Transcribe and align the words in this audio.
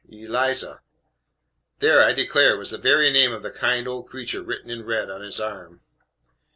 "Eliza" 0.09 0.81
There, 1.77 2.03
I 2.03 2.11
declare, 2.11 2.57
was 2.57 2.71
the 2.71 2.79
very 2.79 3.11
name 3.11 3.31
of 3.31 3.43
the 3.43 3.51
kind 3.51 3.87
old 3.87 4.09
creature 4.09 4.41
written 4.41 4.71
in 4.71 4.83
red 4.83 5.11
on 5.11 5.21
his 5.21 5.39
arm. 5.39 5.81